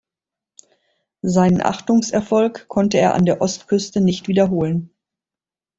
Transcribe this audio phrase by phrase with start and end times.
[1.21, 4.95] Seinen Achtungserfolg konnte er an der Ostküste nicht wiederholen.